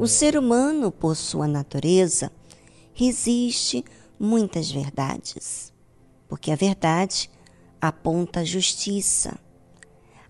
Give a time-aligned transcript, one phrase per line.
[0.00, 2.32] O ser humano, por sua natureza,
[2.94, 3.84] resiste
[4.18, 5.74] muitas verdades,
[6.26, 7.28] porque a verdade
[7.78, 9.38] aponta a justiça,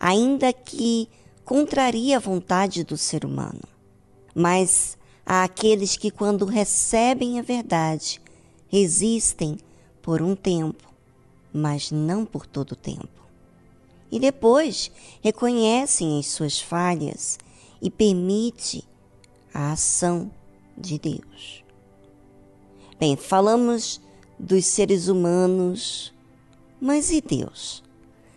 [0.00, 1.08] ainda que
[1.44, 3.62] contraria a vontade do ser humano.
[4.34, 8.20] Mas há aqueles que, quando recebem a verdade,
[8.66, 9.56] resistem
[10.02, 10.92] por um tempo,
[11.52, 13.24] mas não por todo o tempo.
[14.10, 14.90] E depois
[15.22, 17.38] reconhecem as suas falhas
[17.80, 18.89] e permite
[19.52, 20.30] a ação
[20.76, 21.64] de Deus.
[22.98, 24.00] Bem, falamos
[24.38, 26.12] dos seres humanos,
[26.80, 27.82] mas e Deus?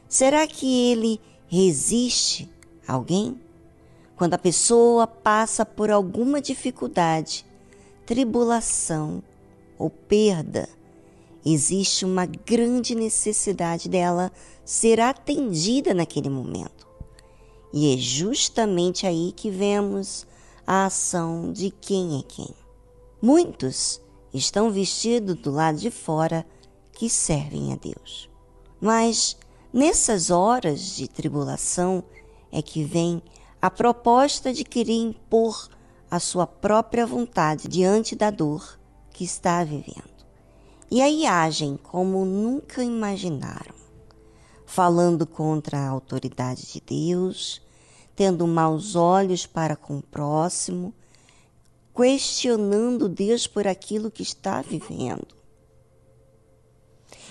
[0.08, 2.50] Será que ele resiste
[2.88, 3.40] a alguém?
[4.16, 7.46] Quando a pessoa passa por alguma dificuldade,
[8.06, 9.24] tribulação
[9.78, 10.70] ou perda,
[11.46, 14.32] existe uma grande necessidade dela
[14.64, 16.88] ser atendida naquele momento.
[17.74, 20.28] E é justamente aí que vemos
[20.66, 22.54] a ação de quem é quem.
[23.22, 24.02] Muitos
[24.34, 26.46] estão vestidos do lado de fora
[26.92, 28.30] que servem a Deus.
[28.80, 29.38] Mas
[29.72, 32.04] nessas horas de tribulação
[32.52, 33.22] é que vem
[33.62, 35.70] a proposta de querer impor
[36.12, 38.78] a sua própria vontade diante da dor
[39.12, 40.14] que está vivendo.
[40.92, 43.74] E aí agem como nunca imaginaram,
[44.64, 47.63] falando contra a autoridade de Deus,
[48.16, 50.94] tendo maus olhos para com o próximo,
[51.96, 55.36] questionando Deus por aquilo que está vivendo.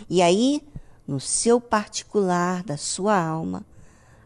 [0.09, 0.63] E aí,
[1.07, 3.65] no seu particular da sua alma,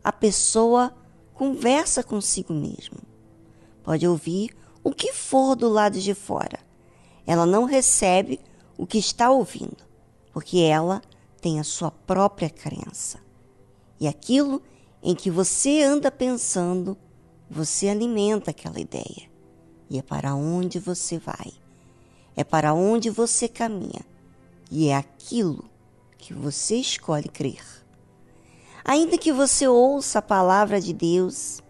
[0.02, 0.94] a pessoa
[1.34, 2.98] conversa consigo mesmo.
[3.82, 6.58] Pode ouvir o que for do lado de fora.
[7.26, 8.40] Ela não recebe
[8.78, 9.84] o que está ouvindo,
[10.32, 11.02] porque ela
[11.40, 13.18] tem a sua própria crença.
[13.98, 14.62] E aquilo
[15.06, 16.98] em que você anda pensando,
[17.48, 19.30] você alimenta aquela ideia.
[19.88, 21.52] E é para onde você vai.
[22.34, 24.04] É para onde você caminha.
[24.68, 25.70] E é aquilo
[26.18, 27.62] que você escolhe crer.
[28.84, 31.62] Ainda que você ouça a palavra de Deus,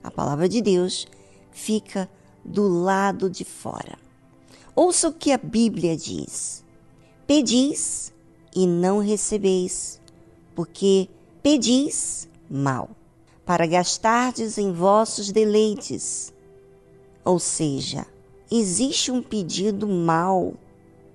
[0.00, 1.08] a palavra de Deus
[1.50, 2.08] fica
[2.44, 3.98] do lado de fora.
[4.72, 6.64] Ouça o que a Bíblia diz:
[7.26, 8.12] Pedis
[8.54, 10.00] e não recebeis,
[10.54, 11.08] porque
[11.42, 12.90] pedis mal,
[13.46, 16.32] para gastardes em vossos deleites.
[17.24, 18.06] Ou seja,
[18.50, 20.52] existe um pedido mal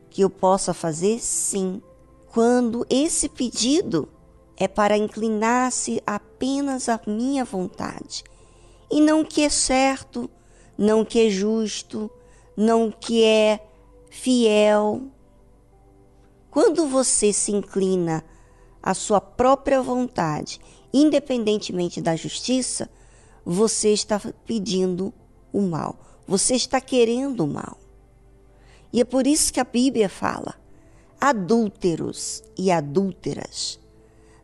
[0.09, 1.81] que eu possa fazer sim,
[2.33, 4.09] quando esse pedido
[4.57, 8.23] é para inclinar-se apenas à minha vontade,
[8.89, 10.29] e não que é certo,
[10.77, 12.09] não que é justo,
[12.55, 13.59] não que é
[14.09, 15.03] fiel.
[16.49, 18.23] Quando você se inclina
[18.81, 20.59] à sua própria vontade
[21.01, 22.89] independentemente da justiça,
[23.45, 25.13] você está pedindo
[25.53, 25.99] o mal.
[26.27, 27.77] Você está querendo o mal.
[28.91, 30.55] E é por isso que a Bíblia fala:
[31.19, 33.79] adúlteros e adúlteras.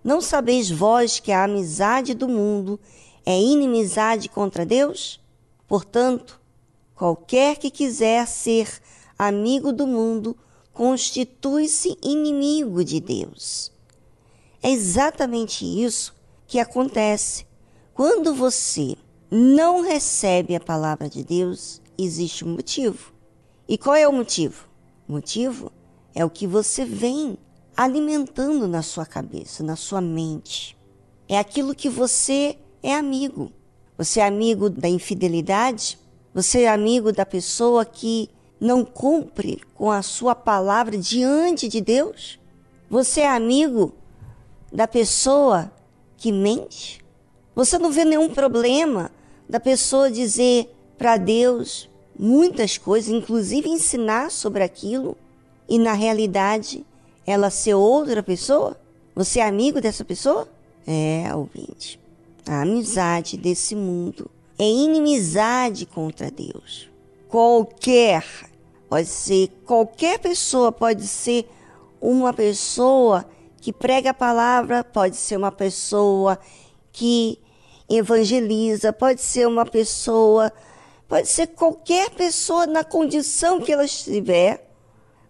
[0.04, 2.80] Não sabeis vós que a amizade do mundo
[3.26, 5.20] é inimizade contra Deus?
[5.68, 6.40] Portanto,
[6.94, 8.82] qualquer que quiser ser
[9.18, 10.36] amigo do mundo
[10.74, 13.72] constitui-se inimigo de Deus.
[14.62, 16.13] É exatamente isso
[16.54, 17.48] que acontece
[17.96, 18.96] quando você
[19.32, 23.12] não recebe a palavra de Deus, existe um motivo.
[23.68, 24.68] E qual é o motivo?
[25.10, 25.72] O motivo
[26.14, 27.40] é o que você vem
[27.76, 30.78] alimentando na sua cabeça, na sua mente.
[31.28, 33.52] É aquilo que você é amigo.
[33.98, 35.98] Você é amigo da infidelidade?
[36.36, 42.40] Você é amigo da pessoa que não cumpre com a sua palavra diante de Deus?
[42.92, 43.92] Você é amigo
[44.72, 45.73] da pessoa
[46.24, 47.02] que mente?
[47.54, 49.12] Você não vê nenhum problema
[49.48, 55.18] da pessoa dizer para Deus muitas coisas, inclusive ensinar sobre aquilo,
[55.68, 56.86] e na realidade
[57.28, 58.80] ela ser outra pessoa?
[59.14, 60.48] Você é amigo dessa pessoa?
[60.88, 62.00] É, ouvinte.
[62.48, 66.90] A amizade desse mundo é inimizade contra Deus.
[67.28, 68.24] Qualquer,
[68.88, 71.50] pode ser qualquer pessoa, pode ser
[72.00, 73.26] uma pessoa
[73.64, 76.38] que prega a palavra, pode ser uma pessoa
[76.92, 77.40] que
[77.90, 80.52] evangeliza, pode ser uma pessoa,
[81.08, 84.70] pode ser qualquer pessoa na condição que ela estiver,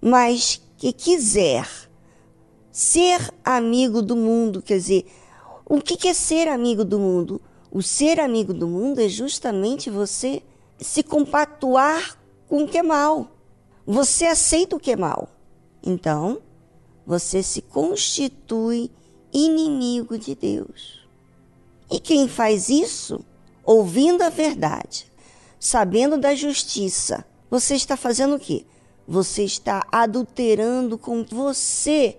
[0.02, 1.70] mas que quiser
[2.72, 5.06] ser amigo do mundo, quer dizer,
[5.64, 7.40] o que é ser amigo do mundo?
[7.70, 10.42] O ser amigo do mundo é justamente você
[10.80, 12.18] se compactuar
[12.50, 13.28] com o que é mal.
[13.86, 15.30] Você aceita o que é mal.
[15.84, 16.42] Então,
[17.06, 18.90] você se constitui
[19.32, 21.02] inimigo de Deus.
[21.92, 23.24] E quem faz isso,
[23.64, 25.06] ouvindo a verdade,
[25.60, 28.66] sabendo da justiça, você está fazendo o quê?
[29.08, 32.18] Você está adulterando com você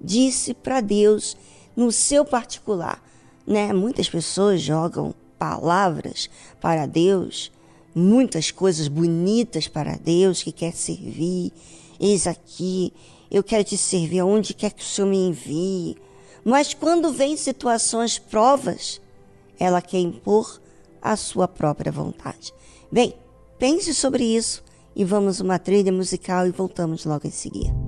[0.00, 1.36] disse para Deus
[1.74, 3.02] no seu particular,
[3.46, 3.72] né?
[3.72, 6.28] Muitas pessoas jogam palavras
[6.60, 7.50] para Deus,
[7.94, 11.52] muitas coisas bonitas para Deus que quer servir.
[11.98, 12.92] Eis aqui,
[13.30, 15.96] eu quero te servir aonde quer que o Senhor me envie.
[16.44, 19.00] Mas quando vem situações, provas,
[19.58, 20.60] ela quer impor
[21.02, 22.52] a sua própria vontade.
[22.90, 23.14] Bem,
[23.58, 24.62] pense sobre isso
[24.94, 27.85] e vamos uma trilha musical e voltamos logo em seguida.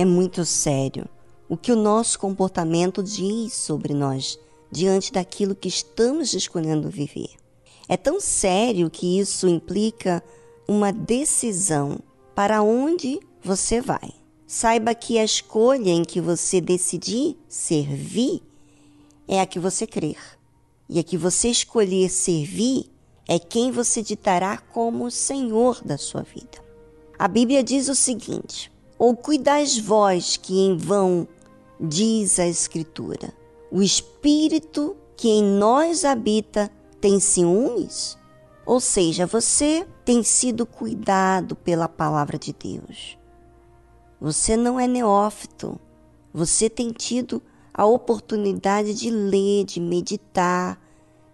[0.00, 1.06] É muito sério
[1.46, 4.38] o que o nosso comportamento diz sobre nós
[4.72, 7.28] diante daquilo que estamos escolhendo viver.
[7.86, 10.24] É tão sério que isso implica
[10.66, 11.98] uma decisão
[12.34, 14.14] para onde você vai.
[14.46, 18.42] Saiba que a escolha em que você decidir servir
[19.28, 20.16] é a que você crer.
[20.88, 22.86] E a que você escolher servir
[23.28, 26.64] é quem você ditará como Senhor da sua vida.
[27.18, 31.26] A Bíblia diz o seguinte: ou cuidais vós que em vão,
[31.80, 33.32] diz a Escritura,
[33.70, 38.18] o Espírito que em nós habita tem ciúmes?
[38.66, 43.16] Ou seja, você tem sido cuidado pela palavra de Deus.
[44.20, 45.80] Você não é neófito.
[46.30, 47.42] Você tem tido
[47.72, 50.78] a oportunidade de ler, de meditar,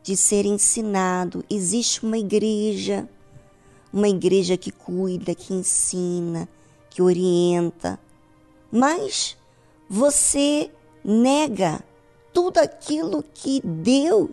[0.05, 1.45] de ser ensinado.
[1.51, 3.09] Existe uma igreja,
[3.93, 6.49] uma igreja que cuida, que ensina,
[6.97, 8.00] que orienta,
[8.73, 9.37] mas
[9.87, 10.71] você
[11.05, 11.85] nega
[12.33, 14.31] tudo aquilo que Deus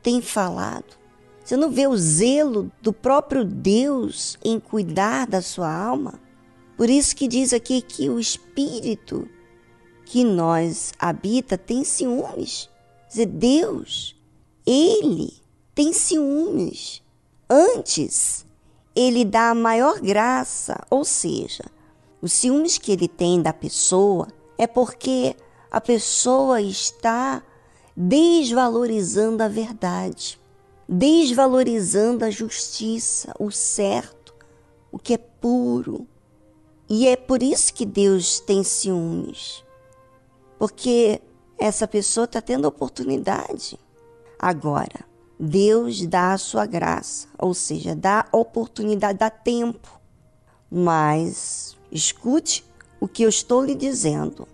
[0.00, 0.96] tem falado.
[1.42, 6.20] Você não vê o zelo do próprio Deus em cuidar da sua alma?
[6.76, 9.28] Por isso que diz aqui que o Espírito
[10.04, 12.70] que nós habita tem ciúmes.
[13.06, 14.16] Quer dizer, Deus,
[14.64, 15.32] Ele
[15.74, 17.02] tem ciúmes.
[17.50, 18.46] Antes,
[18.94, 21.64] Ele dá a maior graça, ou seja,
[22.20, 25.36] os ciúmes que ele tem da pessoa é porque
[25.70, 27.42] a pessoa está
[27.96, 30.40] desvalorizando a verdade,
[30.88, 34.34] desvalorizando a justiça, o certo,
[34.90, 36.06] o que é puro.
[36.88, 39.62] E é por isso que Deus tem ciúmes.
[40.58, 41.20] Porque
[41.58, 43.78] essa pessoa está tendo oportunidade.
[44.38, 45.06] Agora,
[45.38, 50.00] Deus dá a sua graça, ou seja, dá oportunidade, dá tempo.
[50.70, 52.64] Mas escute
[53.00, 54.46] o que eu estou lhe dizendo.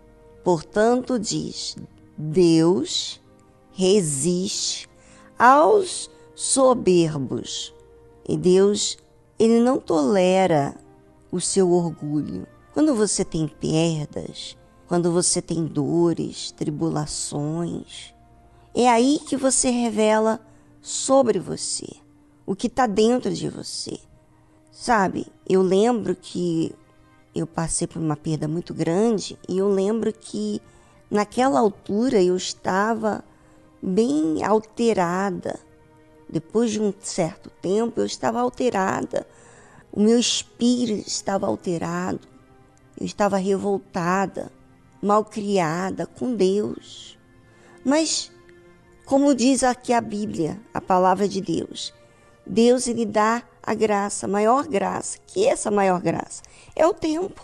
[0.43, 1.77] Portanto, diz:
[2.17, 3.21] Deus
[3.73, 4.89] resiste
[5.39, 7.75] aos soberbos.
[8.27, 8.97] E Deus,
[9.39, 10.75] ele não tolera
[11.31, 12.47] o seu orgulho.
[12.73, 18.15] Quando você tem perdas, quando você tem dores, tribulações,
[18.75, 20.41] é aí que você revela
[20.81, 21.87] sobre você,
[22.45, 23.99] o que está dentro de você.
[24.71, 26.75] Sabe, eu lembro que
[27.35, 30.63] eu passei por uma perda muito grande e eu lembro que
[31.11, 33.25] naquela altura eu estava
[33.83, 35.59] bem alterada.
[36.29, 39.27] Depois de um certo tempo eu estava alterada.
[39.93, 42.21] O meu espírito estava alterado.
[42.99, 44.51] Eu estava revoltada,
[45.03, 47.19] malcriada com Deus.
[47.85, 48.31] Mas
[49.05, 51.93] como diz aqui a Bíblia, a palavra de Deus,
[52.47, 55.19] Deus ele dá a graça, a maior graça.
[55.27, 56.43] Que essa maior graça?
[56.77, 57.41] É o tempo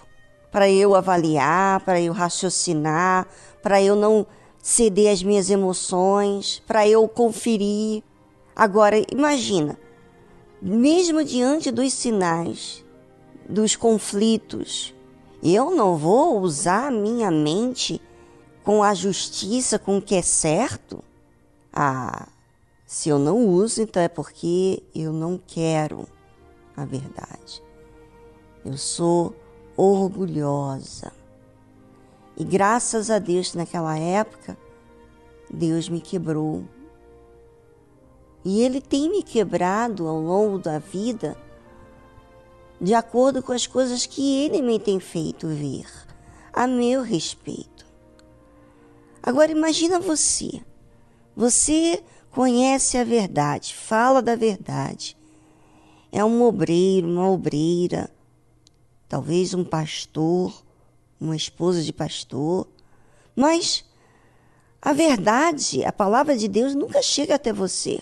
[0.51, 3.27] para eu avaliar, para eu raciocinar,
[3.63, 4.27] para eu não
[4.63, 8.03] ceder às minhas emoções, para eu conferir.
[8.55, 9.79] Agora, imagina,
[10.61, 12.85] mesmo diante dos sinais,
[13.49, 14.95] dos conflitos,
[15.43, 18.01] eu não vou usar a minha mente
[18.63, 21.03] com a justiça, com o que é certo?
[21.73, 22.29] Ah,
[22.91, 26.09] se eu não uso, então é porque eu não quero
[26.77, 27.63] a verdade.
[28.65, 29.33] Eu sou
[29.77, 31.13] orgulhosa.
[32.37, 34.59] E graças a Deus, naquela época,
[35.49, 36.65] Deus me quebrou.
[38.45, 41.37] E Ele tem me quebrado ao longo da vida
[42.81, 45.87] de acordo com as coisas que Ele me tem feito ver
[46.53, 47.87] a meu respeito.
[49.23, 50.61] Agora imagina você
[51.37, 55.17] você conhece a verdade, fala da verdade.
[56.13, 58.11] É um obreiro, uma obreira,
[59.09, 60.53] talvez um pastor,
[61.21, 62.67] uma esposa de pastor,
[63.35, 63.85] mas
[64.83, 68.01] a verdade, a palavra de Deus nunca chega até você.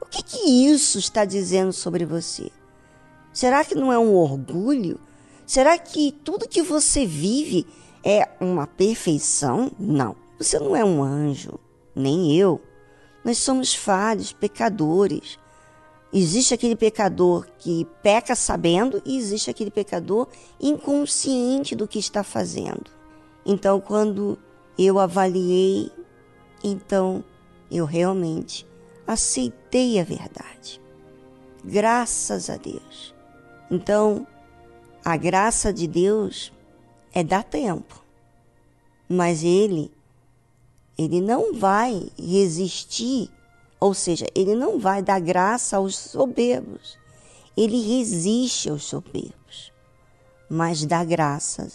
[0.00, 2.50] O que, que isso está dizendo sobre você?
[3.32, 4.98] Será que não é um orgulho?
[5.46, 7.66] Será que tudo que você vive
[8.02, 9.70] é uma perfeição?
[9.78, 11.58] Não, você não é um anjo
[11.94, 12.60] nem eu.
[13.24, 15.38] Nós somos falhos, pecadores.
[16.12, 20.28] Existe aquele pecador que peca sabendo e existe aquele pecador
[20.60, 22.90] inconsciente do que está fazendo.
[23.44, 24.38] Então, quando
[24.78, 25.90] eu avaliei,
[26.62, 27.22] então
[27.70, 28.66] eu realmente
[29.06, 30.80] aceitei a verdade.
[31.64, 33.14] Graças a Deus.
[33.70, 34.26] Então,
[35.04, 36.52] a graça de Deus
[37.12, 38.02] é dar tempo,
[39.08, 39.90] mas Ele
[40.98, 43.30] ele não vai resistir,
[43.78, 46.98] ou seja, ele não vai dar graça aos soberbos.
[47.56, 49.72] Ele resiste aos soberbos,
[50.50, 51.68] mas dá graça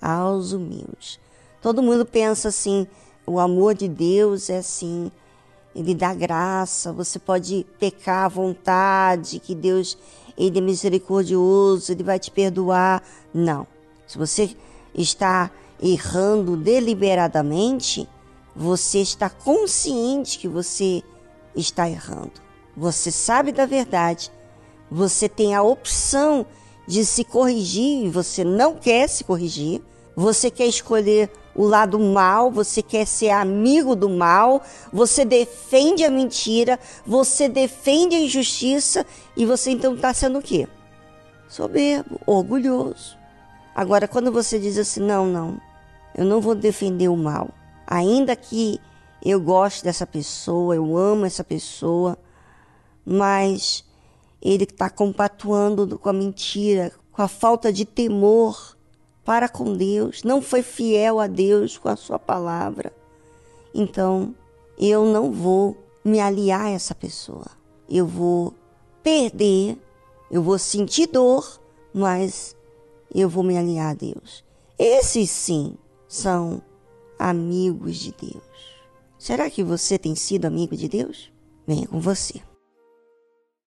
[0.00, 1.20] aos humildes.
[1.60, 2.86] Todo mundo pensa assim:
[3.26, 5.12] o amor de Deus é assim,
[5.74, 9.98] ele dá graça, você pode pecar à vontade, que Deus
[10.36, 13.02] ele é misericordioso, ele vai te perdoar.
[13.34, 13.66] Não.
[14.06, 14.56] Se você
[14.94, 15.50] está
[15.82, 18.08] errando deliberadamente,
[18.58, 21.00] você está consciente que você
[21.54, 22.32] está errando.
[22.76, 24.32] Você sabe da verdade.
[24.90, 26.44] Você tem a opção
[26.84, 29.80] de se corrigir e você não quer se corrigir.
[30.16, 34.60] Você quer escolher o lado mal, você quer ser amigo do mal,
[34.92, 40.66] você defende a mentira, você defende a injustiça e você então está sendo o quê?
[41.48, 43.16] Soberbo, orgulhoso.
[43.72, 45.60] Agora, quando você diz assim, não, não,
[46.16, 47.50] eu não vou defender o mal,
[47.88, 48.78] ainda que
[49.24, 52.18] eu goste dessa pessoa, eu amo essa pessoa,
[53.04, 53.82] mas
[54.42, 58.76] ele está compatuando com a mentira, com a falta de temor
[59.24, 62.92] para com Deus, não foi fiel a Deus com a sua palavra.
[63.74, 64.34] Então,
[64.78, 67.46] eu não vou me aliar a essa pessoa.
[67.88, 68.54] Eu vou
[69.02, 69.78] perder,
[70.30, 71.60] eu vou sentir dor,
[71.92, 72.56] mas
[73.14, 74.44] eu vou me aliar a Deus.
[74.78, 75.74] Esses sim
[76.06, 76.62] são
[77.18, 78.44] amigos de Deus.
[79.18, 81.32] Será que você tem sido amigo de Deus?
[81.66, 82.40] Venha com você.